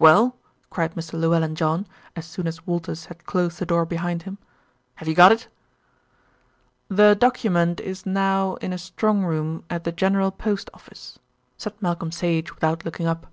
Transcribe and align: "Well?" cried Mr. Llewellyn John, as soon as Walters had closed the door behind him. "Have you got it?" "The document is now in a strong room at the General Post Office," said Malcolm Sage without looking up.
"Well?" 0.00 0.34
cried 0.70 0.96
Mr. 0.96 1.12
Llewellyn 1.12 1.54
John, 1.54 1.86
as 2.16 2.26
soon 2.26 2.48
as 2.48 2.66
Walters 2.66 3.04
had 3.06 3.24
closed 3.26 3.60
the 3.60 3.64
door 3.66 3.86
behind 3.86 4.24
him. 4.24 4.38
"Have 4.96 5.06
you 5.06 5.14
got 5.14 5.30
it?" 5.30 5.46
"The 6.88 7.14
document 7.14 7.78
is 7.78 8.04
now 8.04 8.56
in 8.56 8.72
a 8.72 8.76
strong 8.78 9.24
room 9.24 9.62
at 9.70 9.84
the 9.84 9.92
General 9.92 10.32
Post 10.32 10.68
Office," 10.74 11.20
said 11.56 11.80
Malcolm 11.80 12.10
Sage 12.10 12.52
without 12.56 12.84
looking 12.84 13.06
up. 13.06 13.28